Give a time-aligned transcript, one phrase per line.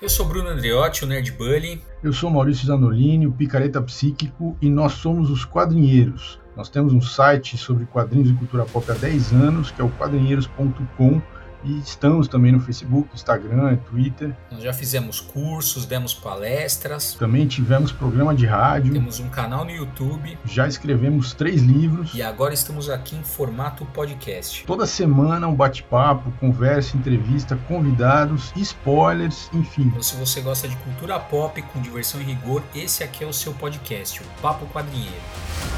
[0.00, 1.82] Eu sou Bruno Andreotti, o Nerd Bully.
[2.04, 6.38] Eu sou Maurício Zanolini, o Picareta Psíquico, e nós somos os Quadrinheiros.
[6.56, 9.90] Nós temos um site sobre quadrinhos e cultura pop há 10 anos, que é o
[9.90, 11.20] quadrinheiros.com,
[11.64, 14.34] e estamos também no Facebook, Instagram, Twitter.
[14.50, 17.14] Nós já fizemos cursos, demos palestras.
[17.14, 18.92] Também tivemos programa de rádio.
[18.92, 20.38] Temos um canal no YouTube.
[20.44, 22.14] Já escrevemos três livros.
[22.14, 24.64] E agora estamos aqui em formato podcast.
[24.66, 29.88] Toda semana um bate-papo, conversa, entrevista, convidados, spoilers, enfim.
[29.88, 33.32] Então, se você gosta de cultura pop com diversão e rigor, esse aqui é o
[33.32, 35.77] seu podcast, o Papo Quadrinheiro.